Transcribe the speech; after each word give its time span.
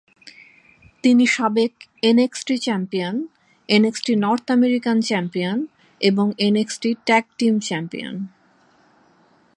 তিনি 1.03 1.25
সাবেক 1.35 1.73
NXT 2.03 2.55
champion, 2.57 3.15
NXT 3.69 4.13
North 4.23 4.45
American 4.57 4.97
champion, 5.09 5.57
এবং 6.01 6.25
এনএক্সটি 6.47 6.89
ট্যাগ 7.07 7.25
টিম 7.39 7.53
চ্যাম্পিয়ন। 7.67 8.15